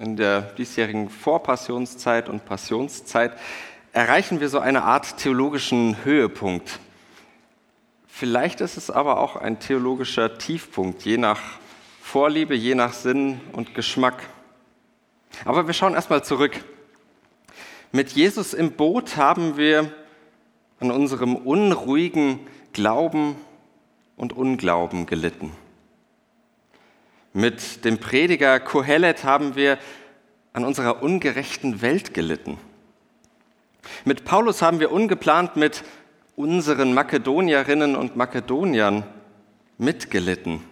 in 0.00 0.16
der 0.16 0.42
diesjährigen 0.42 1.08
Vorpassionszeit 1.10 2.28
und 2.28 2.44
Passionszeit 2.44 3.32
erreichen 3.92 4.40
wir 4.40 4.48
so 4.48 4.58
eine 4.58 4.82
Art 4.82 5.18
theologischen 5.18 6.04
Höhepunkt. 6.04 6.80
Vielleicht 8.06 8.60
ist 8.60 8.76
es 8.76 8.90
aber 8.90 9.20
auch 9.20 9.36
ein 9.36 9.58
theologischer 9.58 10.38
Tiefpunkt, 10.38 11.02
je 11.02 11.16
nach 11.16 11.40
Vorliebe, 12.00 12.54
je 12.54 12.74
nach 12.74 12.92
Sinn 12.92 13.40
und 13.52 13.74
Geschmack. 13.74 14.22
Aber 15.44 15.66
wir 15.66 15.74
schauen 15.74 15.94
erstmal 15.94 16.22
zurück. 16.24 16.64
Mit 17.92 18.10
Jesus 18.12 18.54
im 18.54 18.72
Boot 18.72 19.16
haben 19.16 19.56
wir 19.56 19.92
an 20.80 20.90
unserem 20.90 21.36
unruhigen 21.36 22.40
Glauben 22.72 23.36
und 24.16 24.32
Unglauben 24.32 25.06
gelitten. 25.06 25.52
Mit 27.36 27.84
dem 27.84 27.98
Prediger 27.98 28.60
Kohelet 28.60 29.24
haben 29.24 29.56
wir 29.56 29.76
an 30.52 30.64
unserer 30.64 31.02
ungerechten 31.02 31.82
Welt 31.82 32.14
gelitten. 32.14 32.58
Mit 34.04 34.24
Paulus 34.24 34.62
haben 34.62 34.78
wir 34.78 34.92
ungeplant 34.92 35.56
mit 35.56 35.82
unseren 36.36 36.94
Makedonierinnen 36.94 37.96
und 37.96 38.14
Makedoniern 38.14 39.02
mitgelitten. 39.78 40.62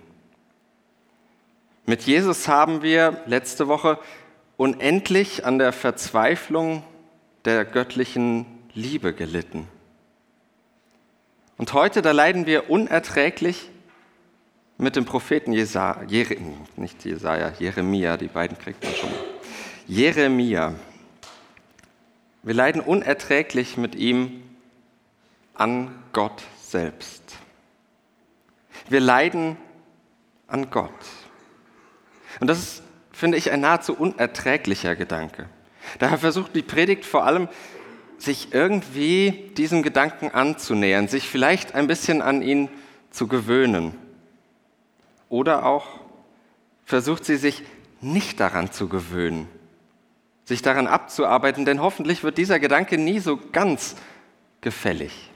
Mit 1.85 2.03
Jesus 2.03 2.47
haben 2.47 2.81
wir 2.83 3.21
letzte 3.27 3.67
Woche 3.67 3.99
unendlich 4.57 5.45
an 5.45 5.59
der 5.59 5.73
Verzweiflung 5.73 6.85
der 7.45 7.65
göttlichen 7.65 8.47
Liebe 8.73 9.15
gelitten. 9.15 9.67
Und 11.59 11.73
heute, 11.73 12.03
da 12.03 12.13
leiden 12.13 12.47
wir 12.47 12.71
unerträglich 12.71 13.69
mit 14.79 14.97
dem 14.97 15.05
Propheten 15.05 15.53
Jesaja, 15.53 16.03
Jere, 16.09 16.37
nicht 16.77 17.05
Jesaja, 17.05 17.53
Jeremia, 17.59 18.17
die 18.17 18.29
beiden 18.29 18.59
kriegt 18.59 18.83
man 18.83 18.95
schon 18.95 19.11
mal. 19.11 19.19
Jeremia. 19.87 20.75
Wir 22.43 22.55
leiden 22.55 22.81
unerträglich 22.81 23.77
mit 23.77 23.95
ihm 23.95 24.43
an 25.55 25.91
Gott 26.13 26.43
selbst. 26.61 27.23
Wir 28.89 29.01
leiden 29.01 29.57
an 30.49 30.71
Gott. 30.71 30.91
Und 32.41 32.49
das 32.49 32.59
ist, 32.59 32.83
finde 33.13 33.39
ich, 33.39 33.51
ein 33.53 33.61
nahezu 33.61 33.95
unerträglicher 33.95 34.97
Gedanke. 34.97 35.49
Daher 35.99 36.19
versucht 36.19 36.55
die 36.57 36.63
Predigt 36.63 37.05
vor 37.05 37.25
allem, 37.25 37.49
sich 38.19 38.53
irgendwie 38.53 39.51
diesem 39.57 39.83
Gedanken 39.83 40.31
anzunähern, 40.31 41.09
sich 41.09 41.29
vielleicht 41.29 41.75
ein 41.75 41.87
bisschen 41.87 42.23
an 42.23 42.43
ihn 42.43 42.69
zu 43.11 43.27
gewöhnen. 43.27 43.95
Oder 45.33 45.65
auch 45.65 45.87
versucht 46.85 47.25
sie 47.25 47.37
sich 47.37 47.63
nicht 48.03 48.39
daran 48.39 48.71
zu 48.71 48.87
gewöhnen, 48.87 49.49
sich 50.45 50.61
daran 50.61 50.87
abzuarbeiten, 50.87 51.65
denn 51.65 51.81
hoffentlich 51.81 52.23
wird 52.23 52.37
dieser 52.37 52.61
Gedanke 52.61 52.99
nie 52.99 53.19
so 53.19 53.41
ganz 53.51 53.97
gefällig. 54.61 55.31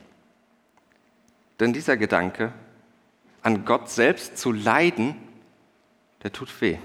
Denn 1.61 1.73
dieser 1.73 1.97
Gedanke, 1.97 2.53
an 3.41 3.65
Gott 3.65 3.89
selbst 3.89 4.37
zu 4.37 4.53
leiden, 4.53 5.17
der 6.23 6.31
tut 6.31 6.61
weh. 6.61 6.77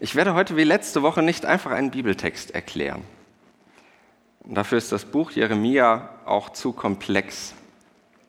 Ich 0.00 0.16
werde 0.16 0.34
heute 0.34 0.56
wie 0.56 0.64
letzte 0.64 1.02
Woche 1.02 1.22
nicht 1.22 1.46
einfach 1.46 1.70
einen 1.70 1.92
Bibeltext 1.92 2.50
erklären. 2.50 3.04
Dafür 4.44 4.78
ist 4.78 4.90
das 4.90 5.04
Buch 5.04 5.30
Jeremia 5.30 6.10
auch 6.24 6.50
zu 6.50 6.72
komplex 6.72 7.54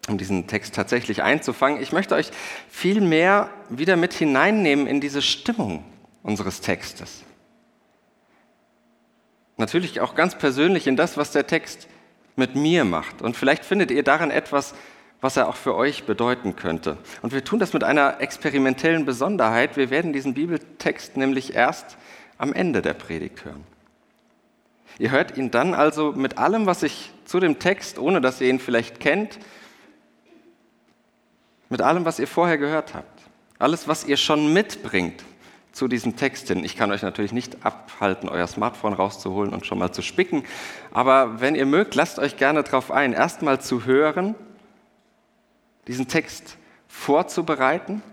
um 0.07 0.17
diesen 0.17 0.47
Text 0.47 0.75
tatsächlich 0.75 1.23
einzufangen. 1.23 1.81
Ich 1.81 1.91
möchte 1.91 2.15
euch 2.15 2.29
viel 2.69 3.01
mehr 3.01 3.49
wieder 3.69 3.95
mit 3.95 4.13
hineinnehmen 4.13 4.87
in 4.87 4.99
diese 4.99 5.21
Stimmung 5.21 5.83
unseres 6.23 6.61
Textes. 6.61 7.23
Natürlich 9.57 10.01
auch 10.01 10.15
ganz 10.15 10.37
persönlich 10.37 10.87
in 10.87 10.95
das, 10.95 11.15
was 11.15 11.31
der 11.31 11.47
Text 11.47 11.87
mit 12.35 12.55
mir 12.55 12.83
macht. 12.83 13.21
Und 13.21 13.37
vielleicht 13.37 13.63
findet 13.63 13.91
ihr 13.91 14.03
darin 14.03 14.31
etwas, 14.31 14.73
was 15.21 15.37
er 15.37 15.47
auch 15.47 15.55
für 15.55 15.75
euch 15.75 16.03
bedeuten 16.03 16.55
könnte. 16.55 16.97
Und 17.21 17.31
wir 17.31 17.45
tun 17.45 17.59
das 17.59 17.71
mit 17.71 17.83
einer 17.83 18.19
experimentellen 18.19 19.05
Besonderheit. 19.05 19.77
Wir 19.77 19.89
werden 19.89 20.11
diesen 20.11 20.33
Bibeltext 20.33 21.15
nämlich 21.15 21.55
erst 21.55 21.97
am 22.37 22.51
Ende 22.51 22.81
der 22.81 22.93
Predigt 22.93 23.45
hören. 23.45 23.63
Ihr 24.99 25.11
hört 25.11 25.37
ihn 25.37 25.49
dann 25.49 25.73
also 25.73 26.11
mit 26.11 26.37
allem, 26.37 26.65
was 26.65 26.83
ich 26.83 27.11
zu 27.25 27.39
dem 27.39 27.59
Text, 27.59 27.97
ohne 27.99 28.21
dass 28.21 28.41
ihr 28.41 28.49
ihn 28.49 28.59
vielleicht 28.59 28.99
kennt, 28.99 29.39
mit 31.73 31.81
allem, 31.81 32.05
was 32.05 32.19
ihr 32.19 32.27
vorher 32.27 32.59
gehört 32.59 32.93
habt. 32.93 33.23
Alles, 33.57 33.87
was 33.87 34.05
ihr 34.05 34.15
schon 34.15 34.53
mitbringt 34.53 35.23
zu 35.71 35.87
diesem 35.87 36.15
Text 36.15 36.49
hin. 36.49 36.63
Ich 36.63 36.75
kann 36.75 36.91
euch 36.91 37.01
natürlich 37.01 37.31
nicht 37.31 37.65
abhalten, 37.65 38.29
euer 38.29 38.45
Smartphone 38.45 38.93
rauszuholen 38.93 39.51
und 39.51 39.65
schon 39.65 39.79
mal 39.79 39.91
zu 39.91 40.03
spicken. 40.03 40.43
Aber 40.91 41.41
wenn 41.41 41.55
ihr 41.55 41.65
mögt, 41.65 41.95
lasst 41.95 42.19
euch 42.19 42.37
gerne 42.37 42.61
darauf 42.61 42.91
ein, 42.91 43.13
erstmal 43.13 43.59
zu 43.59 43.85
hören, 43.85 44.35
diesen 45.87 46.07
Text 46.07 46.57
vorzubereiten 46.87 48.03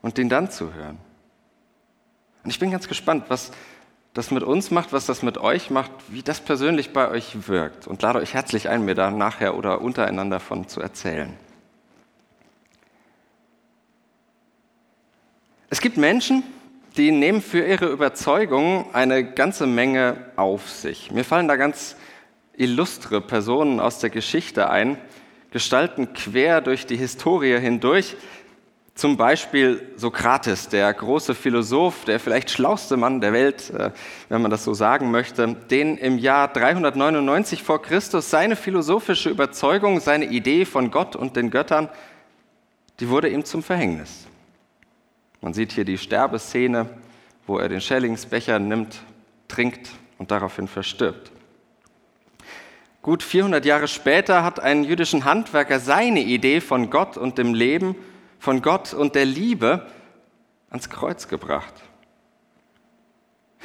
und 0.00 0.16
den 0.16 0.30
dann 0.30 0.50
zu 0.50 0.72
hören. 0.72 0.96
Und 2.44 2.50
ich 2.50 2.58
bin 2.58 2.70
ganz 2.70 2.88
gespannt, 2.88 3.26
was 3.28 3.50
das 4.14 4.30
mit 4.30 4.42
uns 4.42 4.70
macht, 4.70 4.94
was 4.94 5.04
das 5.04 5.22
mit 5.22 5.36
euch 5.36 5.68
macht, 5.68 5.90
wie 6.08 6.22
das 6.22 6.40
persönlich 6.40 6.94
bei 6.94 7.10
euch 7.10 7.46
wirkt. 7.46 7.86
Und 7.86 8.00
lade 8.00 8.20
euch 8.20 8.32
herzlich 8.32 8.70
ein, 8.70 8.86
mir 8.86 8.94
da 8.94 9.10
nachher 9.10 9.54
oder 9.54 9.82
untereinander 9.82 10.40
von 10.40 10.66
zu 10.66 10.80
erzählen. 10.80 11.36
Es 15.70 15.82
gibt 15.82 15.98
Menschen, 15.98 16.44
die 16.96 17.10
nehmen 17.10 17.42
für 17.42 17.62
ihre 17.62 17.88
Überzeugung 17.88 18.86
eine 18.94 19.22
ganze 19.22 19.66
Menge 19.66 20.16
auf 20.34 20.70
sich. 20.70 21.10
Mir 21.10 21.24
fallen 21.24 21.46
da 21.46 21.56
ganz 21.56 21.94
illustre 22.56 23.20
Personen 23.20 23.78
aus 23.78 23.98
der 23.98 24.08
Geschichte 24.08 24.70
ein, 24.70 24.96
gestalten 25.50 26.14
quer 26.14 26.62
durch 26.62 26.86
die 26.86 26.96
Historie 26.96 27.60
hindurch. 27.60 28.16
Zum 28.94 29.18
Beispiel 29.18 29.92
Sokrates, 29.96 30.70
der 30.70 30.92
große 30.94 31.34
Philosoph, 31.34 32.06
der 32.06 32.18
vielleicht 32.18 32.50
schlauste 32.50 32.96
Mann 32.96 33.20
der 33.20 33.34
Welt, 33.34 33.70
äh, 33.70 33.90
wenn 34.30 34.40
man 34.40 34.50
das 34.50 34.64
so 34.64 34.72
sagen 34.72 35.10
möchte, 35.10 35.54
den 35.70 35.98
im 35.98 36.16
Jahr 36.16 36.48
399 36.48 37.62
vor 37.62 37.82
Christus 37.82 38.30
seine 38.30 38.56
philosophische 38.56 39.28
Überzeugung, 39.28 40.00
seine 40.00 40.24
Idee 40.24 40.64
von 40.64 40.90
Gott 40.90 41.14
und 41.14 41.36
den 41.36 41.50
Göttern, 41.50 41.90
die 43.00 43.10
wurde 43.10 43.28
ihm 43.28 43.44
zum 43.44 43.62
Verhängnis. 43.62 44.26
Man 45.40 45.54
sieht 45.54 45.72
hier 45.72 45.84
die 45.84 45.98
Sterbeszene, 45.98 46.88
wo 47.46 47.58
er 47.58 47.68
den 47.68 47.80
Schellingsbecher 47.80 48.58
nimmt, 48.58 49.00
trinkt 49.46 49.90
und 50.18 50.30
daraufhin 50.30 50.68
verstirbt. 50.68 51.32
Gut 53.02 53.22
400 53.22 53.64
Jahre 53.64 53.88
später 53.88 54.44
hat 54.44 54.60
ein 54.60 54.84
jüdischen 54.84 55.24
Handwerker 55.24 55.80
seine 55.80 56.20
Idee 56.20 56.60
von 56.60 56.90
Gott 56.90 57.16
und 57.16 57.38
dem 57.38 57.54
Leben, 57.54 57.94
von 58.38 58.60
Gott 58.60 58.92
und 58.92 59.14
der 59.14 59.24
Liebe 59.24 59.86
ans 60.70 60.90
Kreuz 60.90 61.28
gebracht. 61.28 61.74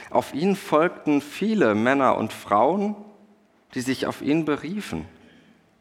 Auf 0.10 0.34
ihn 0.34 0.56
folgten 0.56 1.22
viele 1.22 1.76
Männer 1.76 2.18
und 2.18 2.32
Frauen, 2.32 2.96
die 3.74 3.82
sich 3.82 4.06
auf 4.06 4.22
ihn 4.22 4.46
beriefen 4.46 5.06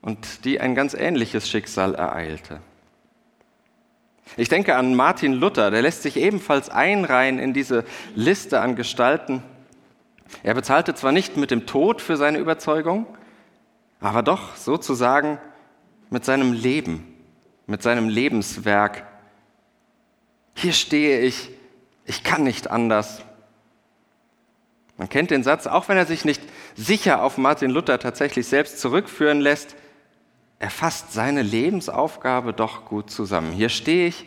und 0.01 0.45
die 0.45 0.61
ein 0.61 0.75
ganz 0.75 0.95
ähnliches 0.95 1.49
Schicksal 1.49 1.95
ereilte. 1.95 2.61
Ich 4.37 4.49
denke 4.49 4.77
an 4.77 4.95
Martin 4.95 5.35
Luther, 5.35 5.71
der 5.71 5.83
lässt 5.83 6.03
sich 6.03 6.17
ebenfalls 6.17 6.71
einreihen 6.71 7.39
in 7.39 7.53
diese 7.53 7.85
Liste 8.15 8.61
an 8.61 8.77
Gestalten. 8.77 9.43
Er 10.43 10.55
bezahlte 10.55 10.95
zwar 10.95 11.13
nicht 11.13 11.37
mit 11.37 11.51
dem 11.51 11.67
Tod 11.67 12.01
für 12.01 12.17
seine 12.17 12.39
Überzeugung, 12.39 13.07
aber 14.01 14.23
doch 14.23 14.57
sozusagen 14.57 15.39
mit 16.11 16.25
seinem 16.25 16.53
Leben, 16.53 17.15
mit 17.67 17.83
seinem 17.83 18.09
Lebenswerk. 18.09 19.07
Hier 20.55 20.73
stehe 20.73 21.21
ich, 21.21 21.51
ich 22.05 22.25
kann 22.25 22.43
nicht 22.43 22.71
anders. 22.71 23.23
Man 24.97 25.09
kennt 25.09 25.31
den 25.31 25.43
Satz, 25.43 25.67
auch 25.67 25.89
wenn 25.89 25.97
er 25.97 26.07
sich 26.07 26.25
nicht 26.25 26.43
sicher 26.75 27.23
auf 27.23 27.39
Martin 27.39 27.71
Luther 27.71 27.99
tatsächlich 27.99 28.47
selbst 28.47 28.81
zurückführen 28.81 29.41
lässt, 29.41 29.77
er 30.63 30.71
fasst 30.71 31.13
seine 31.13 31.43
Lebensaufgabe 31.43 32.53
doch 32.53 32.85
gut 32.85 33.11
zusammen. 33.11 33.51
Hier 33.51 33.69
stehe 33.69 34.07
ich, 34.07 34.27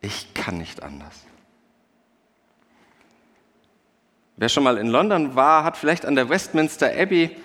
ich 0.00 0.32
kann 0.32 0.58
nicht 0.58 0.84
anders. 0.84 1.24
Wer 4.36 4.48
schon 4.48 4.62
mal 4.62 4.78
in 4.78 4.86
London 4.86 5.34
war, 5.34 5.64
hat 5.64 5.76
vielleicht 5.76 6.06
an 6.06 6.14
der 6.14 6.28
Westminster 6.28 6.92
Abbey 6.96 7.36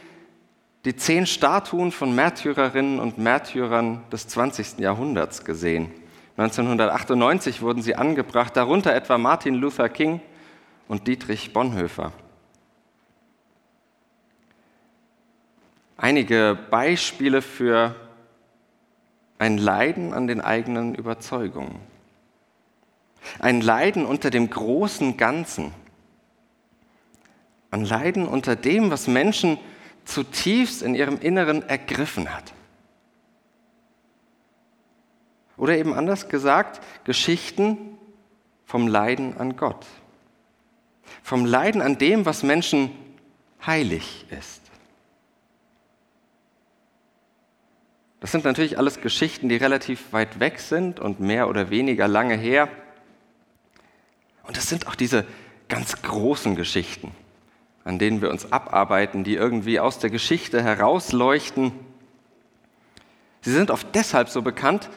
die 0.86 0.96
zehn 0.96 1.26
Statuen 1.26 1.92
von 1.92 2.14
Märtyrerinnen 2.14 3.00
und 3.00 3.18
Märtyrern 3.18 4.04
des 4.12 4.28
20. 4.28 4.78
Jahrhunderts 4.78 5.44
gesehen. 5.44 5.92
1998 6.38 7.64
wurden 7.64 7.82
sie 7.82 7.96
angebracht, 7.96 8.56
darunter 8.56 8.94
etwa 8.94 9.18
Martin 9.18 9.56
Luther 9.56 9.90
King 9.90 10.22
und 10.88 11.08
Dietrich 11.08 11.54
Bonhoeffer. 11.54 12.12
Einige 15.98 16.56
Beispiele 16.70 17.42
für 17.42 17.96
ein 19.42 19.58
Leiden 19.58 20.14
an 20.14 20.28
den 20.28 20.40
eigenen 20.40 20.94
Überzeugungen. 20.94 21.80
Ein 23.40 23.60
Leiden 23.60 24.06
unter 24.06 24.30
dem 24.30 24.52
großen 24.52 25.18
Ganzen. 25.18 25.74
Ein 27.72 27.84
Leiden 27.84 28.28
unter 28.28 28.56
dem, 28.56 28.92
was 28.92 29.08
Menschen 29.08 29.58
zutiefst 30.06 30.84
in 30.84 30.94
ihrem 30.94 31.18
Inneren 31.20 31.68
ergriffen 31.68 32.32
hat. 32.32 32.54
Oder 35.58 35.76
eben 35.76 35.96
anders 35.96 36.30
gesagt, 36.30 36.80
Geschichten 37.04 37.98
vom 38.66 38.88
Leiden 38.88 39.38
an 39.38 39.56
Gott. 39.56 39.88
Vom 41.24 41.48
Leiden 41.48 41.82
an 41.82 41.98
dem, 41.98 42.28
was 42.28 42.44
Menschen 42.44 42.92
heilig 43.66 44.28
ist. 44.30 44.61
Das 48.22 48.32
sind 48.32 48.46
natürlich 48.46 48.78
alles 48.78 49.02
Geschichten, 49.02 49.50
die 49.50 49.56
relativ 49.58 50.14
weit 50.14 50.40
weg 50.40 50.60
sind 50.60 51.00
und 51.00 51.20
mehr 51.20 51.50
oder 51.50 51.72
weniger 51.72 52.08
lange 52.08 52.36
her. 52.36 52.70
Und 54.44 54.58
das 54.58 54.70
sind 54.70 54.88
auch 54.88 54.96
diese 54.96 55.26
ganz 55.68 56.04
großen 56.04 56.56
Geschichten, 56.56 57.12
an 57.84 57.98
denen 57.98 58.22
wir 58.22 58.30
uns 58.30 58.52
abarbeiten, 58.52 59.24
die 59.24 59.34
irgendwie 59.34 59.80
aus 59.80 59.98
der 59.98 60.12
Geschichte 60.12 60.62
herausleuchten. 60.62 61.72
Sie 63.42 63.52
sind 63.52 63.72
oft 63.72 63.88
deshalb 63.96 64.30
so 64.30 64.44
bekannt, 64.44 64.92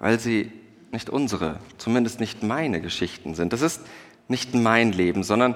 weil 0.00 0.18
sie 0.18 0.50
nicht 0.90 1.08
unsere, 1.08 1.60
zumindest 1.78 2.18
nicht 2.18 2.42
meine 2.42 2.80
Geschichten 2.80 3.36
sind. 3.36 3.52
Das 3.52 3.62
ist 3.62 3.82
nicht 4.26 4.52
mein 4.52 4.90
Leben, 4.90 5.22
sondern 5.22 5.54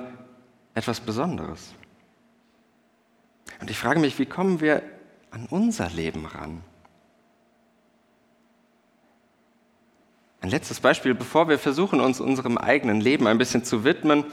etwas 0.74 1.00
Besonderes. 1.00 1.74
Und 3.60 3.70
ich 3.70 3.76
frage 3.76 3.98
mich, 3.98 4.20
wie 4.20 4.26
kommen 4.26 4.60
wir 4.60 4.82
an 5.30 5.46
unser 5.50 5.88
Leben 5.90 6.26
ran? 6.26 6.62
Ein 10.40 10.48
letztes 10.48 10.80
Beispiel, 10.80 11.14
bevor 11.14 11.48
wir 11.48 11.58
versuchen, 11.58 12.00
uns 12.00 12.18
unserem 12.18 12.56
eigenen 12.56 13.00
Leben 13.00 13.26
ein 13.26 13.36
bisschen 13.36 13.62
zu 13.62 13.84
widmen. 13.84 14.24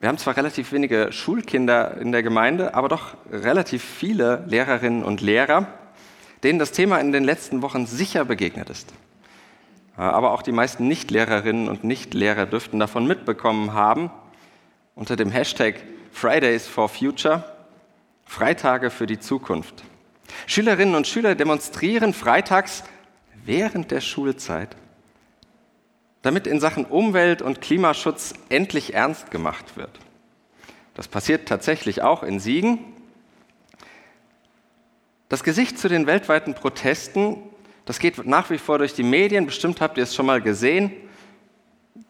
Wir 0.00 0.10
haben 0.10 0.18
zwar 0.18 0.36
relativ 0.36 0.72
wenige 0.72 1.10
Schulkinder 1.12 1.96
in 1.96 2.12
der 2.12 2.22
Gemeinde, 2.22 2.74
aber 2.74 2.88
doch 2.88 3.16
relativ 3.32 3.82
viele 3.82 4.44
Lehrerinnen 4.46 5.02
und 5.02 5.22
Lehrer, 5.22 5.66
denen 6.42 6.58
das 6.58 6.72
Thema 6.72 6.98
in 6.98 7.12
den 7.12 7.24
letzten 7.24 7.62
Wochen 7.62 7.86
sicher 7.86 8.26
begegnet 8.26 8.68
ist. 8.68 8.92
Aber 9.96 10.32
auch 10.32 10.42
die 10.42 10.52
meisten 10.52 10.86
Nichtlehrerinnen 10.86 11.70
und 11.70 11.82
Nichtlehrer 11.82 12.44
dürften 12.44 12.78
davon 12.78 13.06
mitbekommen 13.06 13.72
haben, 13.72 14.10
unter 14.94 15.16
dem 15.16 15.30
Hashtag 15.30 15.76
Fridays 16.12 16.66
for 16.68 16.90
Future, 16.90 17.55
Freitage 18.26 18.90
für 18.90 19.06
die 19.06 19.18
Zukunft. 19.18 19.84
Schülerinnen 20.46 20.94
und 20.94 21.06
Schüler 21.06 21.34
demonstrieren 21.34 22.12
freitags 22.12 22.84
während 23.44 23.90
der 23.90 24.00
Schulzeit, 24.00 24.76
damit 26.22 26.46
in 26.46 26.60
Sachen 26.60 26.84
Umwelt- 26.84 27.40
und 27.40 27.60
Klimaschutz 27.60 28.34
endlich 28.48 28.92
ernst 28.92 29.30
gemacht 29.30 29.76
wird. 29.76 29.98
Das 30.94 31.08
passiert 31.08 31.48
tatsächlich 31.48 32.02
auch 32.02 32.22
in 32.22 32.40
Siegen. 32.40 32.78
Das 35.28 35.44
Gesicht 35.44 35.78
zu 35.78 35.88
den 35.88 36.06
weltweiten 36.06 36.54
Protesten, 36.54 37.38
das 37.84 37.98
geht 37.98 38.26
nach 38.26 38.50
wie 38.50 38.58
vor 38.58 38.78
durch 38.78 38.94
die 38.94 39.02
Medien, 39.02 39.46
bestimmt 39.46 39.80
habt 39.80 39.96
ihr 39.98 40.04
es 40.04 40.14
schon 40.14 40.26
mal 40.26 40.40
gesehen. 40.40 40.92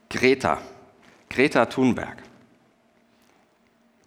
Greta, 0.08 0.60
Greta 1.28 1.66
Thunberg. 1.66 2.22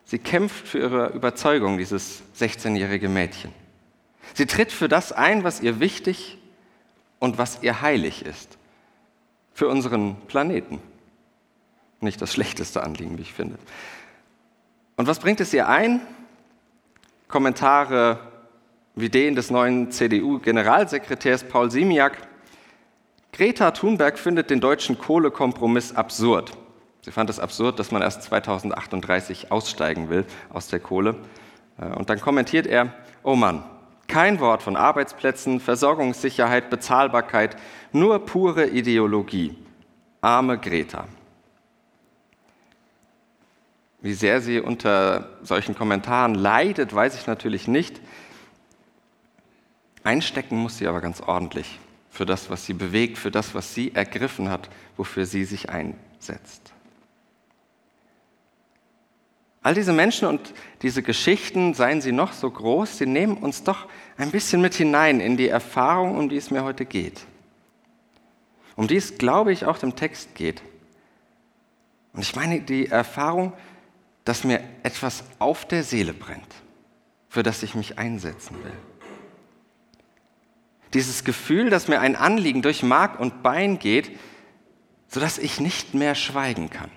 Sie 0.10 0.18
kämpft 0.18 0.68
für 0.68 0.80
ihre 0.80 1.10
Überzeugung, 1.10 1.78
dieses 1.78 2.24
16-jährige 2.40 3.08
Mädchen. 3.10 3.54
Sie 4.34 4.48
tritt 4.48 4.72
für 4.72 4.88
das 4.88 5.12
ein, 5.12 5.44
was 5.44 5.62
ihr 5.62 5.80
wichtig 5.80 6.40
und 7.20 7.38
was 7.38 7.62
ihr 7.62 7.82
heilig 7.82 8.26
ist. 8.26 8.58
Für 9.54 9.68
unseren 9.68 10.16
Planeten. 10.22 10.82
Nicht 12.00 12.20
das 12.24 12.34
schlechteste 12.34 12.82
Anliegen, 12.82 13.20
wie 13.20 13.22
ich 13.22 13.34
finde. 13.34 13.60
Und 14.96 15.06
was 15.06 15.20
bringt 15.20 15.42
es 15.42 15.54
ihr 15.54 15.68
ein? 15.68 16.02
Kommentare 17.28 18.18
wie 18.96 19.10
den 19.10 19.36
des 19.36 19.52
neuen 19.52 19.92
CDU-Generalsekretärs 19.92 21.44
Paul 21.44 21.70
Simiak. 21.70 22.18
Greta 23.32 23.70
Thunberg 23.70 24.18
findet 24.18 24.50
den 24.50 24.60
deutschen 24.60 24.98
Kohlekompromiss 24.98 25.96
absurd. 25.96 26.58
Sie 27.10 27.14
fand 27.14 27.28
es 27.32 27.40
absurd, 27.40 27.80
dass 27.80 27.90
man 27.90 28.04
erst 28.04 28.22
2038 28.22 29.52
aussteigen 29.52 30.12
will 30.12 30.26
aus 30.52 30.68
der 30.68 30.80
Kohle. 30.80 31.16
Und 31.96 32.12
dann 32.12 32.22
kommentiert 32.22 32.68
er, 32.68 32.94
oh 33.24 33.36
Mann, 33.36 33.64
kein 34.08 34.40
Wort 34.40 34.62
von 34.62 34.76
Arbeitsplätzen, 34.76 35.60
Versorgungssicherheit, 35.60 36.70
Bezahlbarkeit, 36.70 37.58
nur 37.94 38.24
pure 38.28 38.68
Ideologie. 38.68 39.58
Arme 40.22 40.60
Greta. 40.60 41.08
Wie 44.02 44.14
sehr 44.14 44.40
sie 44.40 44.60
unter 44.60 45.32
solchen 45.42 45.74
Kommentaren 45.74 46.36
leidet, 46.36 46.94
weiß 46.94 47.16
ich 47.16 47.26
natürlich 47.26 47.68
nicht. 47.68 48.00
Einstecken 50.04 50.58
muss 50.58 50.78
sie 50.78 50.86
aber 50.86 51.02
ganz 51.02 51.22
ordentlich 51.22 51.80
für 52.12 52.28
das, 52.28 52.52
was 52.52 52.68
sie 52.68 52.74
bewegt, 52.74 53.18
für 53.18 53.32
das, 53.32 53.56
was 53.56 53.74
sie 53.74 53.96
ergriffen 53.96 54.50
hat, 54.52 54.70
wofür 54.96 55.26
sie 55.26 55.44
sich 55.44 55.72
einsetzt. 55.72 56.72
All 59.62 59.74
diese 59.74 59.92
Menschen 59.92 60.28
und 60.28 60.54
diese 60.82 61.04
Geschichten, 61.04 61.74
seien 61.74 62.02
sie 62.02 62.14
noch 62.14 62.32
so 62.32 62.50
groß, 62.50 62.98
sie 62.98 63.06
nehmen 63.06 63.38
uns 63.38 63.64
doch 63.64 63.88
ein 64.18 64.32
bisschen 64.32 64.62
mit 64.62 64.74
hinein 64.74 65.20
in 65.20 65.36
die 65.36 65.50
Erfahrung, 65.50 66.18
um 66.18 66.30
die 66.30 66.38
es 66.38 66.50
mir 66.50 66.64
heute 66.64 66.86
geht. 66.86 67.26
Um 68.76 68.88
die 68.88 68.96
es, 68.96 69.18
glaube 69.18 69.52
ich, 69.52 69.66
auch 69.66 69.78
dem 69.78 69.98
Text 69.98 70.36
geht. 70.36 70.62
Und 72.14 72.22
ich 72.22 72.36
meine 72.36 72.62
die 72.62 72.88
Erfahrung, 72.88 73.52
dass 74.24 74.46
mir 74.46 74.64
etwas 74.84 75.24
auf 75.40 75.66
der 75.66 75.84
Seele 75.84 76.14
brennt, 76.14 76.56
für 77.28 77.44
das 77.44 77.62
ich 77.62 77.76
mich 77.76 78.00
einsetzen 78.00 78.56
will. 78.64 78.74
Dieses 80.94 81.24
Gefühl, 81.24 81.70
dass 81.70 81.88
mir 81.88 82.00
ein 82.00 82.16
Anliegen 82.16 82.62
durch 82.62 82.82
Mark 82.82 83.20
und 83.20 83.44
Bein 83.44 83.78
geht, 83.78 84.18
sodass 85.08 85.38
ich 85.38 85.60
nicht 85.60 85.94
mehr 85.94 86.16
schweigen 86.16 86.70
kann. 86.70 86.92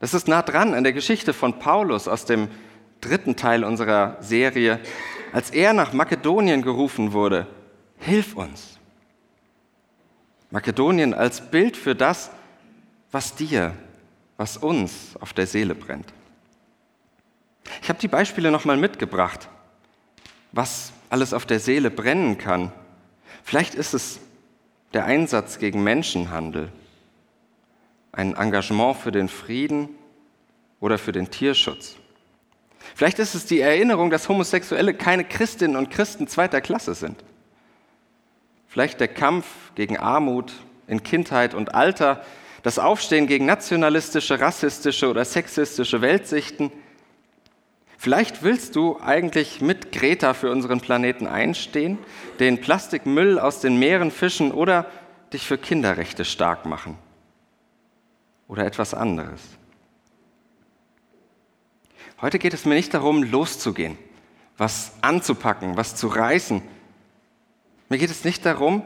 Das 0.00 0.14
ist 0.14 0.28
nah 0.28 0.42
dran 0.42 0.74
an 0.74 0.84
der 0.84 0.92
Geschichte 0.92 1.32
von 1.32 1.58
Paulus 1.58 2.06
aus 2.06 2.24
dem 2.24 2.48
dritten 3.00 3.36
Teil 3.36 3.64
unserer 3.64 4.16
Serie, 4.20 4.80
als 5.32 5.50
er 5.50 5.72
nach 5.72 5.92
Makedonien 5.92 6.62
gerufen 6.62 7.12
wurde. 7.12 7.46
Hilf 7.98 8.34
uns. 8.34 8.78
Makedonien 10.50 11.14
als 11.14 11.50
Bild 11.50 11.76
für 11.76 11.94
das, 11.94 12.30
was 13.10 13.34
dir, 13.34 13.74
was 14.36 14.56
uns 14.56 15.16
auf 15.20 15.32
der 15.32 15.46
Seele 15.46 15.74
brennt. 15.74 16.12
Ich 17.82 17.88
habe 17.88 17.98
die 17.98 18.08
Beispiele 18.08 18.50
nochmal 18.50 18.76
mitgebracht, 18.76 19.48
was 20.52 20.92
alles 21.10 21.34
auf 21.34 21.44
der 21.44 21.60
Seele 21.60 21.90
brennen 21.90 22.38
kann. 22.38 22.72
Vielleicht 23.42 23.74
ist 23.74 23.94
es 23.94 24.20
der 24.94 25.04
Einsatz 25.04 25.58
gegen 25.58 25.82
Menschenhandel 25.82 26.70
ein 28.18 28.34
Engagement 28.34 28.96
für 28.96 29.12
den 29.12 29.28
Frieden 29.28 29.90
oder 30.80 30.98
für 30.98 31.12
den 31.12 31.30
Tierschutz. 31.30 31.94
Vielleicht 32.96 33.20
ist 33.20 33.36
es 33.36 33.46
die 33.46 33.60
Erinnerung, 33.60 34.10
dass 34.10 34.28
Homosexuelle 34.28 34.92
keine 34.92 35.24
Christinnen 35.24 35.76
und 35.76 35.90
Christen 35.90 36.26
zweiter 36.26 36.60
Klasse 36.60 36.94
sind. 36.94 37.22
Vielleicht 38.66 38.98
der 38.98 39.06
Kampf 39.06 39.46
gegen 39.76 39.98
Armut 39.98 40.52
in 40.88 41.04
Kindheit 41.04 41.54
und 41.54 41.76
Alter, 41.76 42.24
das 42.64 42.80
Aufstehen 42.80 43.28
gegen 43.28 43.46
nationalistische, 43.46 44.40
rassistische 44.40 45.08
oder 45.08 45.24
sexistische 45.24 46.00
Weltsichten. 46.00 46.72
Vielleicht 47.98 48.42
willst 48.42 48.74
du 48.74 48.98
eigentlich 49.00 49.60
mit 49.60 49.92
Greta 49.92 50.34
für 50.34 50.50
unseren 50.50 50.80
Planeten 50.80 51.28
einstehen, 51.28 51.98
den 52.40 52.60
Plastikmüll 52.60 53.38
aus 53.38 53.60
den 53.60 53.78
Meeren 53.78 54.10
fischen 54.10 54.50
oder 54.50 54.86
dich 55.32 55.46
für 55.46 55.56
Kinderrechte 55.56 56.24
stark 56.24 56.66
machen 56.66 56.98
oder 58.48 58.64
etwas 58.64 58.94
anderes. 58.94 59.40
Heute 62.20 62.38
geht 62.40 62.54
es 62.54 62.64
mir 62.64 62.74
nicht 62.74 62.92
darum, 62.94 63.22
loszugehen, 63.22 63.96
was 64.56 64.92
anzupacken, 65.02 65.76
was 65.76 65.94
zu 65.94 66.08
reißen. 66.08 66.62
Mir 67.88 67.98
geht 67.98 68.10
es 68.10 68.24
nicht 68.24 68.44
darum, 68.44 68.82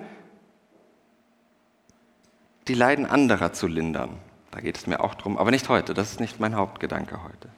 die 2.69 2.75
Leiden 2.75 3.07
anderer 3.07 3.53
zu 3.53 3.67
lindern, 3.67 4.19
Da 4.51 4.61
geht 4.61 4.77
es 4.77 4.87
mir 4.87 5.01
auch 5.01 5.15
drum, 5.15 5.39
aber 5.39 5.51
nicht 5.51 5.69
heute. 5.71 5.95
Das 5.95 6.13
ist 6.13 6.21
nicht 6.21 6.39
mein 6.39 6.55
Hauptgedanke 6.55 7.25
heute. 7.25 7.49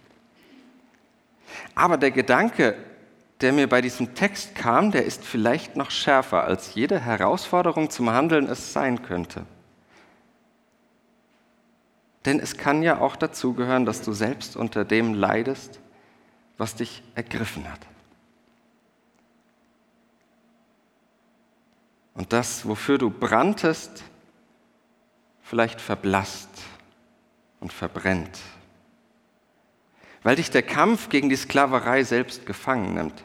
Aber 1.75 1.97
der 1.97 2.13
Gedanke, 2.13 2.77
der 3.41 3.53
mir 3.53 3.69
bei 3.69 3.81
diesem 3.81 4.15
Text 4.15 4.55
kam, 4.55 4.93
der 4.93 5.05
ist 5.05 5.25
vielleicht 5.25 5.77
noch 5.77 5.91
schärfer, 5.91 6.45
als 6.45 6.75
jede 6.75 7.01
Herausforderung 7.01 7.91
zum 7.91 8.11
Handeln 8.11 8.49
es 8.49 8.73
sein 8.73 9.03
könnte. 9.03 9.45
Denn 12.25 12.41
es 12.41 12.57
kann 12.57 12.83
ja 12.83 13.01
auch 13.01 13.17
dazugehören, 13.17 13.85
dass 13.85 14.03
du 14.03 14.13
selbst 14.13 14.57
unter 14.57 14.85
dem 14.85 15.15
leidest, 15.15 15.81
was 16.57 16.75
dich 16.75 17.03
ergriffen 17.15 17.71
hat. 17.71 17.81
Und 22.15 22.33
das, 22.33 22.67
wofür 22.67 22.97
du 22.97 23.11
branntest, 23.11 24.05
vielleicht 25.43 25.81
verblasst 25.81 26.49
und 27.61 27.73
verbrennt, 27.73 28.39
weil 30.23 30.37
dich 30.37 30.51
der 30.51 30.63
Kampf 30.63 31.09
gegen 31.09 31.29
die 31.29 31.37
Sklaverei 31.37 32.05
selbst 32.05 32.47
gefangen 32.47 32.95
nimmt, 32.95 33.25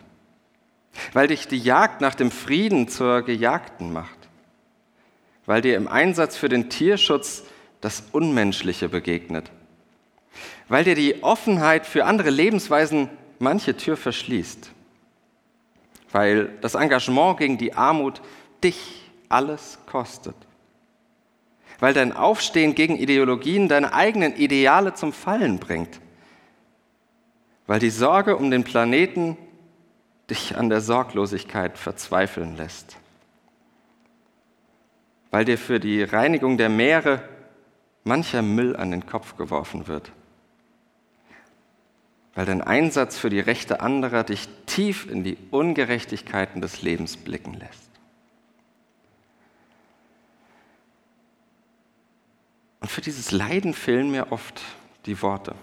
weil 1.14 1.28
dich 1.28 1.48
die 1.48 1.60
Jagd 1.60 2.02
nach 2.02 2.16
dem 2.16 2.32
Frieden 2.32 2.90
zur 2.90 3.22
Gejagten 3.22 3.94
macht, 3.94 4.18
weil 5.46 5.62
dir 5.62 5.78
im 5.78 5.88
Einsatz 5.88 6.36
für 6.36 6.50
den 6.50 6.70
Tierschutz 6.70 7.44
das 7.82 8.04
Unmenschliche 8.12 8.90
begegnet, 8.90 9.52
weil 10.68 10.84
dir 10.84 10.96
die 10.96 11.24
Offenheit 11.24 11.86
für 11.86 12.06
andere 12.06 12.30
Lebensweisen 12.30 13.10
manche 13.40 13.76
Tür 13.76 13.98
verschließt, 13.98 14.70
weil 16.12 16.50
das 16.62 16.76
Engagement 16.76 17.38
gegen 17.38 17.58
die 17.58 17.74
Armut 17.74 18.22
dich 18.64 19.10
alles 19.30 19.80
kostet, 19.86 20.36
weil 21.80 21.94
dein 21.94 22.12
Aufstehen 22.12 22.76
gegen 22.76 22.98
Ideologien 22.98 23.70
deine 23.70 23.94
eigenen 23.94 24.36
Ideale 24.36 24.94
zum 24.94 25.14
Fallen 25.14 25.60
bringt, 25.60 26.02
weil 27.68 27.80
die 27.80 27.92
Sorge 27.92 28.36
um 28.36 28.52
den 28.52 28.64
Planeten 28.64 29.38
dich 30.30 30.58
an 30.58 30.70
der 30.70 30.82
Sorglosigkeit 30.82 31.78
verzweifeln 31.78 32.58
lässt, 32.58 32.98
weil 35.32 35.46
dir 35.46 35.58
für 35.58 35.80
die 35.80 36.04
Reinigung 36.04 36.58
der 36.58 36.70
Meere 36.70 37.22
mancher 38.04 38.42
Müll 38.42 38.76
an 38.76 38.92
den 38.92 39.06
Kopf 39.06 39.38
geworfen 39.38 39.88
wird, 39.88 40.12
weil 42.36 42.46
dein 42.46 42.62
Einsatz 42.62 43.18
für 43.18 43.30
die 43.30 43.40
Rechte 43.40 43.82
anderer 43.82 44.24
dich 44.24 44.48
tief 44.66 45.10
in 45.10 45.24
die 45.24 45.38
Ungerechtigkeiten 45.52 46.62
des 46.62 46.82
Lebens 46.82 47.18
blicken 47.18 47.54
lässt. 47.54 47.90
Und 52.80 52.90
für 52.90 53.02
dieses 53.02 53.32
Leiden 53.32 53.74
fehlen 53.74 54.10
mir 54.10 54.32
oft 54.32 54.62
die 55.06 55.22
Worte. 55.22 55.54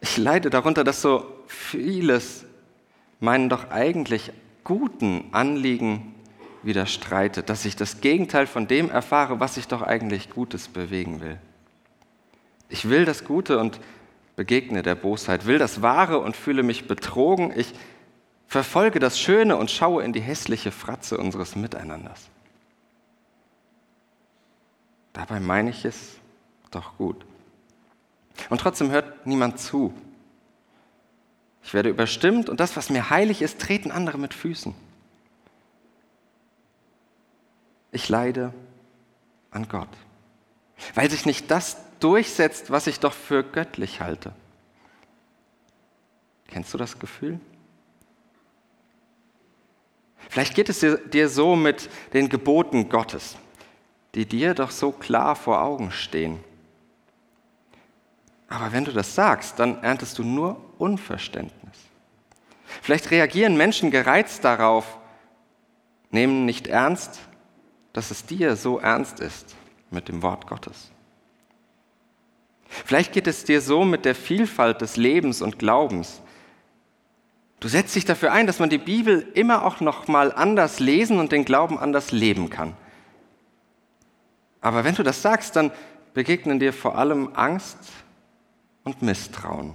Ich 0.00 0.16
leide 0.16 0.48
darunter, 0.48 0.84
dass 0.84 1.02
so 1.02 1.26
vieles 1.46 2.44
meinen 3.20 3.48
doch 3.48 3.70
eigentlich 3.70 4.32
guten 4.62 5.24
Anliegen 5.32 6.14
widerstreitet, 6.62 7.48
dass 7.48 7.64
ich 7.64 7.76
das 7.76 8.00
Gegenteil 8.00 8.46
von 8.46 8.66
dem 8.66 8.90
erfahre, 8.90 9.40
was 9.40 9.56
ich 9.56 9.68
doch 9.68 9.82
eigentlich 9.82 10.30
Gutes 10.30 10.68
bewegen 10.68 11.20
will. 11.20 11.38
Ich 12.68 12.88
will 12.88 13.04
das 13.04 13.24
Gute 13.24 13.58
und 13.58 13.80
begegne 14.36 14.82
der 14.82 14.94
Bosheit, 14.94 15.46
will 15.46 15.58
das 15.58 15.82
Wahre 15.82 16.20
und 16.20 16.36
fühle 16.36 16.62
mich 16.62 16.86
betrogen. 16.86 17.52
Ich 17.56 17.74
verfolge 18.46 18.98
das 18.98 19.18
Schöne 19.18 19.56
und 19.56 19.70
schaue 19.70 20.04
in 20.04 20.12
die 20.12 20.20
hässliche 20.20 20.70
Fratze 20.70 21.18
unseres 21.18 21.56
Miteinanders. 21.56 22.28
Dabei 25.12 25.40
meine 25.40 25.70
ich 25.70 25.84
es 25.84 26.16
doch 26.70 26.96
gut. 26.96 27.24
Und 28.50 28.60
trotzdem 28.60 28.90
hört 28.90 29.26
niemand 29.26 29.58
zu. 29.58 29.92
Ich 31.62 31.74
werde 31.74 31.88
überstimmt 31.88 32.48
und 32.48 32.60
das, 32.60 32.76
was 32.76 32.88
mir 32.88 33.10
heilig 33.10 33.42
ist, 33.42 33.60
treten 33.60 33.90
andere 33.90 34.18
mit 34.18 34.32
Füßen. 34.32 34.74
Ich 37.90 38.08
leide 38.08 38.52
an 39.50 39.68
Gott, 39.68 39.88
weil 40.94 41.10
sich 41.10 41.26
nicht 41.26 41.50
das 41.50 41.78
durchsetzt, 42.00 42.70
was 42.70 42.86
ich 42.86 43.00
doch 43.00 43.12
für 43.12 43.42
göttlich 43.42 44.00
halte. 44.00 44.32
Kennst 46.48 46.72
du 46.72 46.78
das 46.78 46.98
Gefühl? 46.98 47.40
Vielleicht 50.28 50.54
geht 50.54 50.68
es 50.68 50.84
dir 51.10 51.28
so 51.28 51.56
mit 51.56 51.88
den 52.12 52.28
Geboten 52.28 52.88
Gottes, 52.88 53.36
die 54.14 54.26
dir 54.26 54.54
doch 54.54 54.70
so 54.70 54.92
klar 54.92 55.36
vor 55.36 55.62
Augen 55.62 55.90
stehen. 55.90 56.42
Aber 58.48 58.72
wenn 58.72 58.84
du 58.84 58.92
das 58.92 59.14
sagst, 59.14 59.58
dann 59.58 59.82
erntest 59.82 60.18
du 60.18 60.24
nur 60.24 60.60
Unverständnis. 60.78 61.76
Vielleicht 62.82 63.10
reagieren 63.10 63.56
Menschen 63.56 63.90
gereizt 63.90 64.44
darauf, 64.44 64.98
nehmen 66.10 66.44
nicht 66.44 66.66
ernst, 66.66 67.20
dass 67.98 68.12
es 68.12 68.24
dir 68.24 68.54
so 68.54 68.78
ernst 68.78 69.18
ist 69.18 69.56
mit 69.90 70.06
dem 70.06 70.22
Wort 70.22 70.46
Gottes. 70.46 70.92
Vielleicht 72.68 73.12
geht 73.12 73.26
es 73.26 73.42
dir 73.42 73.60
so 73.60 73.84
mit 73.84 74.04
der 74.04 74.14
Vielfalt 74.14 74.80
des 74.82 74.96
Lebens 74.96 75.42
und 75.42 75.58
Glaubens. 75.58 76.22
Du 77.58 77.66
setzt 77.66 77.96
dich 77.96 78.04
dafür 78.04 78.30
ein, 78.30 78.46
dass 78.46 78.60
man 78.60 78.70
die 78.70 78.78
Bibel 78.78 79.26
immer 79.34 79.64
auch 79.64 79.80
noch 79.80 80.06
mal 80.06 80.30
anders 80.30 80.78
lesen 80.78 81.18
und 81.18 81.32
den 81.32 81.44
Glauben 81.44 81.76
anders 81.76 82.12
leben 82.12 82.50
kann. 82.50 82.76
Aber 84.60 84.84
wenn 84.84 84.94
du 84.94 85.02
das 85.02 85.20
sagst, 85.20 85.56
dann 85.56 85.72
begegnen 86.14 86.60
dir 86.60 86.72
vor 86.72 86.96
allem 86.96 87.30
Angst 87.34 87.78
und 88.84 89.02
Misstrauen. 89.02 89.74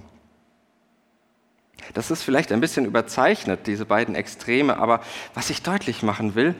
Das 1.92 2.10
ist 2.10 2.22
vielleicht 2.22 2.52
ein 2.52 2.62
bisschen 2.62 2.86
überzeichnet, 2.86 3.66
diese 3.66 3.84
beiden 3.84 4.14
Extreme, 4.14 4.78
aber 4.78 5.02
was 5.34 5.50
ich 5.50 5.62
deutlich 5.62 6.02
machen 6.02 6.34
will, 6.34 6.54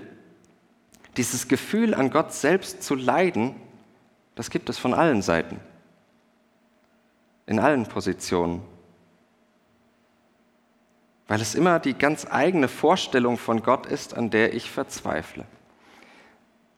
dieses 1.16 1.48
Gefühl 1.48 1.94
an 1.94 2.10
Gott 2.10 2.32
selbst 2.32 2.82
zu 2.82 2.94
leiden, 2.94 3.54
das 4.34 4.50
gibt 4.50 4.68
es 4.68 4.78
von 4.78 4.94
allen 4.94 5.22
Seiten, 5.22 5.60
in 7.46 7.58
allen 7.58 7.86
Positionen, 7.86 8.62
weil 11.28 11.40
es 11.40 11.54
immer 11.54 11.78
die 11.78 11.94
ganz 11.94 12.26
eigene 12.30 12.68
Vorstellung 12.68 13.38
von 13.38 13.62
Gott 13.62 13.86
ist, 13.86 14.14
an 14.14 14.30
der 14.30 14.54
ich 14.54 14.70
verzweifle, 14.70 15.44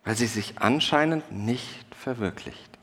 weil 0.04 0.16
sie 0.16 0.26
sich 0.26 0.54
anscheinend 0.58 1.32
nicht 1.32 1.94
verwirklicht. 1.94 2.76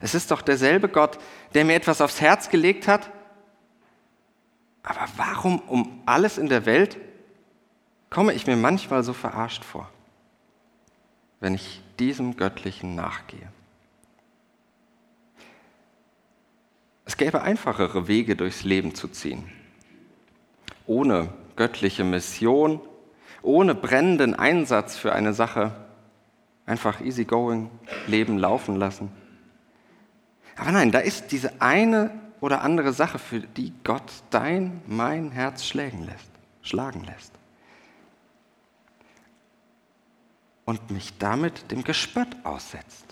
Es 0.00 0.14
ist 0.14 0.30
doch 0.30 0.42
derselbe 0.42 0.88
Gott, 0.88 1.18
der 1.54 1.64
mir 1.64 1.74
etwas 1.74 2.00
aufs 2.00 2.20
Herz 2.20 2.50
gelegt 2.50 2.88
hat. 2.88 3.10
Aber 4.82 5.06
warum 5.16 5.60
um 5.60 6.02
alles 6.04 6.36
in 6.36 6.48
der 6.50 6.66
Welt 6.66 6.98
komme 8.10 8.34
ich 8.34 8.46
mir 8.46 8.56
manchmal 8.56 9.02
so 9.02 9.12
verarscht 9.14 9.64
vor, 9.64 9.90
wenn 11.44 11.54
ich 11.56 11.82
diesem 11.98 12.38
Göttlichen 12.38 12.94
nachgehe? 12.94 13.46
Es 17.04 17.18
gäbe 17.18 17.42
einfachere 17.42 18.08
Wege 18.08 18.34
durchs 18.34 18.64
Leben 18.64 18.94
zu 18.94 19.08
ziehen. 19.08 19.44
Ohne 20.86 21.28
göttliche 21.54 22.02
Mission, 22.02 22.80
ohne 23.42 23.74
brennenden 23.74 24.34
Einsatz 24.34 24.96
für 24.96 25.12
eine 25.12 25.34
Sache, 25.34 25.72
einfach 26.64 27.02
easygoing 27.02 27.70
Leben 28.06 28.38
laufen 28.38 28.76
lassen. 28.76 29.12
Aber 30.56 30.72
nein, 30.72 30.92
da 30.92 31.00
ist 31.00 31.30
diese 31.30 31.60
eine 31.60 32.08
oder 32.40 32.62
andere 32.62 32.94
Sache, 32.94 33.18
für 33.18 33.40
die 33.40 33.74
Gott 33.84 34.10
dein, 34.30 34.80
mein 34.86 35.30
Herz 35.30 35.66
schlagen 35.66 36.06
lässt. 36.06 36.30
Schlagen 36.62 37.04
lässt. 37.04 37.32
Und 40.64 40.90
mich 40.90 41.16
damit 41.18 41.70
dem 41.70 41.84
Gespött 41.84 42.28
aussetzt. 42.44 43.04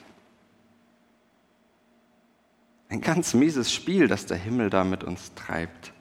Ein 2.89 3.01
ganz 3.01 3.35
mieses 3.35 3.73
Spiel, 3.73 4.09
das 4.09 4.27
der 4.27 4.37
Himmel 4.37 4.71
da 4.71 4.85
mit 4.85 5.05
uns 5.05 5.35
treibt. 5.35 5.93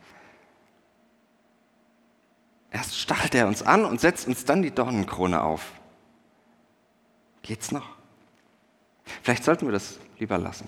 Erst 2.70 2.98
stachelt 2.98 3.36
er 3.36 3.48
uns 3.48 3.64
an 3.64 3.86
und 3.86 4.00
setzt 4.00 4.28
uns 4.28 4.46
dann 4.46 4.62
die 4.62 4.72
Dornenkrone 4.72 5.42
auf. 5.42 5.74
Geht's 7.42 7.72
noch? 7.72 7.96
Vielleicht 9.24 9.44
sollten 9.44 9.66
wir 9.66 9.74
das 9.74 10.00
lieber 10.20 10.38
lassen. 10.38 10.68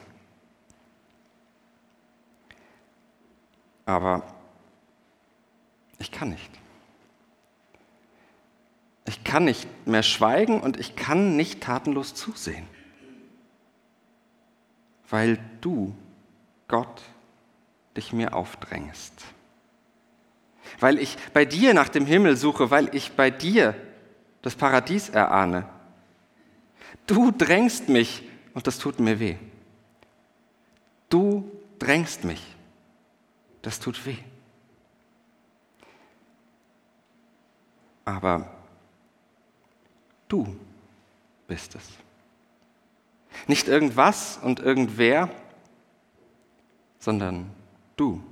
aber 3.86 4.24
ich 6.00 6.12
kann 6.12 6.30
nicht. 6.30 6.63
Ich 9.34 9.36
kann 9.36 9.46
nicht 9.46 9.88
mehr 9.88 10.04
schweigen 10.04 10.62
und 10.62 10.80
ich 10.80 10.96
kann 10.96 11.36
nicht 11.36 11.62
tatenlos 11.62 12.14
zusehen, 12.14 12.68
weil 15.10 15.40
du, 15.60 15.96
Gott, 16.68 17.02
dich 17.98 18.14
mir 18.14 18.36
aufdrängst. 18.36 19.26
Weil 20.80 21.00
ich 21.00 21.18
bei 21.34 21.46
dir 21.46 21.74
nach 21.74 21.90
dem 21.90 22.06
Himmel 22.06 22.38
suche, 22.38 22.70
weil 22.70 22.94
ich 22.94 23.14
bei 23.14 23.32
dir 23.32 23.74
das 24.44 24.54
Paradies 24.54 25.10
erahne. 25.10 25.68
Du 27.08 27.32
drängst 27.32 27.90
mich 27.90 28.22
und 28.54 28.68
das 28.68 28.78
tut 28.78 29.00
mir 29.00 29.20
weh. 29.20 29.38
Du 31.10 31.52
drängst 31.80 32.24
mich. 32.24 32.56
Das 33.64 33.80
tut 33.80 34.06
weh. 34.06 34.20
Aber 38.06 38.63
du 40.34 40.48
bist 41.48 41.76
es. 41.76 41.84
Nicht 43.46 43.68
irgendwas 43.68 44.40
und 44.42 44.60
irgendwer, 44.60 45.30
sondern 46.98 47.52
du. 47.96 48.24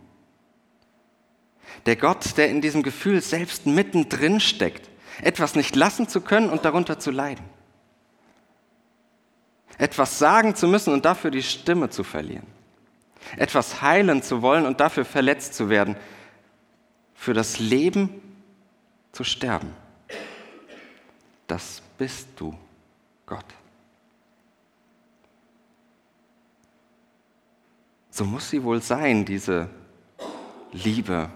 Der 1.86 1.96
Gott, 1.96 2.38
der 2.38 2.50
in 2.50 2.62
diesem 2.62 2.82
Gefühl 2.82 3.22
selbst 3.22 3.68
mittendrin 3.68 4.40
steckt, 4.40 4.90
etwas 5.22 5.54
nicht 5.54 5.76
lassen 5.76 6.08
zu 6.08 6.22
können 6.22 6.50
und 6.50 6.66
darunter 6.66 7.00
zu 7.00 7.12
leiden. 7.12 7.46
Etwas 9.78 10.18
sagen 10.18 10.56
zu 10.56 10.68
müssen 10.68 10.94
und 10.94 11.06
dafür 11.06 11.30
die 11.30 11.44
Stimme 11.44 11.92
zu 11.92 12.04
verlieren. 12.04 12.48
Etwas 13.38 13.84
heilen 13.84 14.24
zu 14.24 14.42
wollen 14.42 14.66
und 14.66 14.80
dafür 14.80 15.06
verletzt 15.06 15.54
zu 15.54 15.70
werden. 15.70 15.96
Für 17.14 17.36
das 17.36 17.60
Leben 17.60 18.10
zu 19.12 19.24
sterben. 19.24 19.72
Das 21.52 21.82
bist 21.98 22.30
du, 22.38 22.56
Gott. 23.26 23.44
So 28.10 28.24
muss 28.24 28.50
sie 28.50 28.64
wohl 28.64 28.82
sein, 28.82 29.26
diese 29.26 29.70
Liebe, 30.72 31.30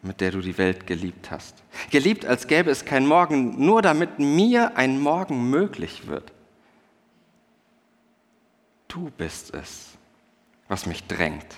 mit 0.00 0.22
der 0.22 0.30
du 0.30 0.40
die 0.40 0.56
Welt 0.56 0.86
geliebt 0.86 1.30
hast. 1.30 1.62
Geliebt, 1.90 2.24
als 2.24 2.46
gäbe 2.46 2.70
es 2.70 2.86
kein 2.86 3.06
Morgen, 3.06 3.62
nur 3.62 3.82
damit 3.82 4.18
mir 4.18 4.78
ein 4.78 4.98
Morgen 4.98 5.50
möglich 5.50 6.06
wird. 6.06 6.32
Du 8.88 9.10
bist 9.10 9.52
es, 9.52 9.90
was 10.68 10.86
mich 10.86 11.06
drängt. 11.06 11.54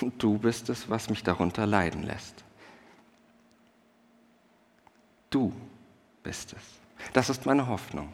Und 0.00 0.22
du 0.22 0.38
bist 0.38 0.68
es, 0.68 0.88
was 0.88 1.10
mich 1.10 1.24
darunter 1.24 1.66
leiden 1.66 2.04
lässt. 2.04 2.44
Du 5.28 5.52
bist 6.24 6.54
es. 6.54 6.62
Das 7.12 7.30
ist 7.30 7.46
meine 7.46 7.68
Hoffnung. 7.68 8.12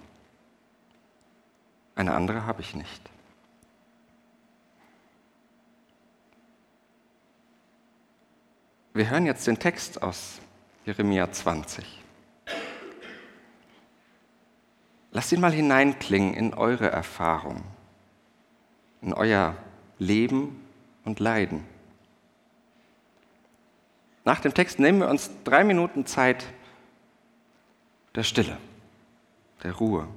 Eine 1.94 2.12
andere 2.12 2.44
habe 2.44 2.60
ich 2.60 2.74
nicht. 2.74 3.10
Wir 8.92 9.08
hören 9.08 9.24
jetzt 9.24 9.46
den 9.46 9.58
Text 9.58 10.02
aus 10.02 10.40
Jeremia 10.84 11.30
20. 11.30 11.86
Lasst 15.12 15.32
ihn 15.32 15.40
mal 15.40 15.52
hineinklingen 15.52 16.34
in 16.34 16.54
eure 16.54 16.90
Erfahrung, 16.90 17.62
in 19.00 19.14
euer 19.14 19.56
Leben 19.98 20.60
und 21.04 21.20
Leiden. 21.20 21.64
Nach 24.24 24.40
dem 24.40 24.54
Text 24.54 24.78
nehmen 24.78 25.00
wir 25.00 25.08
uns 25.08 25.30
drei 25.44 25.64
Minuten 25.64 26.06
Zeit 26.06 26.46
der 28.14 28.22
Stille, 28.22 28.56
der 29.62 29.72
Ruhe. 29.72 30.08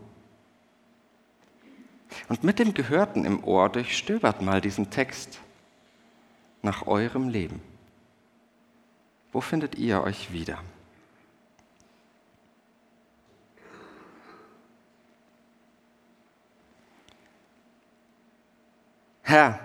Und 2.30 2.44
mit 2.44 2.60
dem 2.60 2.74
Gehörten 2.74 3.26
im 3.26 3.44
Ohr 3.44 3.70
durchstöbert 3.70 4.42
mal 4.42 4.62
diesen 4.62 4.90
Text 4.90 5.40
nach 6.62 6.88
eurem 6.88 7.30
Leben. 7.30 7.62
Wo 9.32 9.42
findet 9.42 9.76
ihr 9.76 10.04
euch 10.04 10.32
wieder? 10.32 10.60
Herr, 19.24 19.60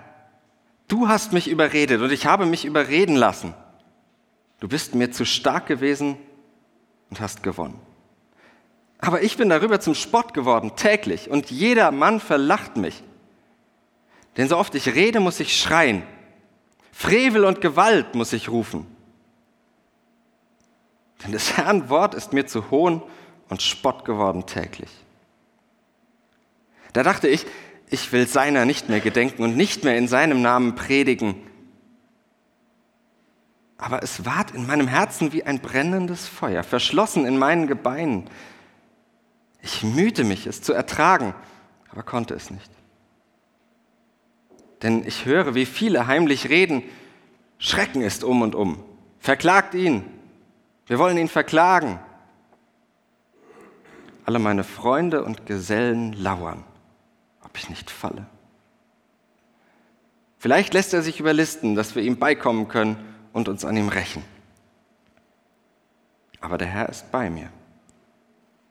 du 0.87 1.07
hast 1.07 1.31
mich 1.31 1.47
überredet 1.47 2.01
und 2.01 2.11
ich 2.11 2.25
habe 2.25 2.45
mich 2.45 2.65
überreden 2.65 3.15
lassen. 3.15 3.53
Du 4.59 4.67
bist 4.67 4.95
mir 4.95 5.11
zu 5.11 5.25
stark 5.25 5.67
gewesen 5.67 6.17
und 7.09 7.19
hast 7.19 7.43
gewonnen. 7.43 7.79
Aber 8.99 9.21
ich 9.21 9.37
bin 9.37 9.49
darüber 9.49 9.79
zum 9.79 9.95
Spott 9.95 10.33
geworden, 10.33 10.73
täglich, 10.75 11.29
und 11.29 11.49
jeder 11.49 11.91
Mann 11.91 12.19
verlacht 12.19 12.75
mich. 12.77 13.01
Denn 14.37 14.47
so 14.47 14.57
oft 14.57 14.75
ich 14.75 14.93
rede, 14.93 15.19
muss 15.19 15.39
ich 15.39 15.59
schreien. 15.59 16.03
Frevel 16.91 17.45
und 17.45 17.61
Gewalt 17.61 18.13
muss 18.13 18.33
ich 18.33 18.49
rufen. 18.49 18.85
Denn 21.23 21.31
des 21.31 21.57
Herrn 21.57 21.89
Wort 21.89 22.13
ist 22.13 22.33
mir 22.33 22.45
zu 22.45 22.71
Hohn 22.71 23.01
und 23.49 23.61
Spott 23.61 24.05
geworden 24.05 24.45
täglich. 24.45 24.91
Da 26.93 27.03
dachte 27.03 27.27
ich, 27.27 27.45
ich 27.89 28.11
will 28.11 28.27
seiner 28.27 28.65
nicht 28.65 28.89
mehr 28.89 28.99
gedenken 28.99 29.43
und 29.43 29.55
nicht 29.55 29.83
mehr 29.83 29.97
in 29.97 30.07
seinem 30.07 30.41
Namen 30.41 30.75
predigen. 30.75 31.35
Aber 33.77 34.03
es 34.03 34.25
ward 34.25 34.51
in 34.51 34.67
meinem 34.67 34.87
Herzen 34.87 35.31
wie 35.31 35.43
ein 35.43 35.59
brennendes 35.59 36.27
Feuer, 36.27 36.63
verschlossen 36.63 37.25
in 37.25 37.37
meinen 37.37 37.67
Gebeinen. 37.67 38.29
Ich 39.61 39.83
mühte 39.83 40.23
mich, 40.23 40.47
es 40.47 40.61
zu 40.61 40.73
ertragen, 40.73 41.33
aber 41.91 42.03
konnte 42.03 42.33
es 42.33 42.49
nicht. 42.49 42.71
Denn 44.81 45.05
ich 45.05 45.25
höre, 45.25 45.55
wie 45.55 45.65
viele 45.65 46.07
heimlich 46.07 46.49
reden, 46.49 46.83
Schrecken 47.57 48.01
ist 48.01 48.23
um 48.23 48.41
und 48.41 48.55
um. 48.55 48.83
Verklagt 49.19 49.73
ihn, 49.73 50.05
wir 50.87 50.97
wollen 50.97 51.17
ihn 51.17 51.27
verklagen. 51.27 51.99
Alle 54.25 54.39
meine 54.39 54.63
Freunde 54.63 55.23
und 55.23 55.45
Gesellen 55.45 56.13
lauern, 56.13 56.63
ob 57.43 57.57
ich 57.57 57.69
nicht 57.69 57.91
falle. 57.91 58.25
Vielleicht 60.37 60.73
lässt 60.73 60.93
er 60.93 61.01
sich 61.01 61.19
überlisten, 61.19 61.75
dass 61.75 61.95
wir 61.95 62.03
ihm 62.03 62.17
beikommen 62.17 62.69
können 62.69 62.95
und 63.33 63.49
uns 63.49 63.65
an 63.65 63.75
ihm 63.75 63.89
rächen. 63.89 64.23
Aber 66.39 66.57
der 66.57 66.67
Herr 66.67 66.87
ist 66.87 67.11
bei 67.11 67.29
mir, 67.29 67.49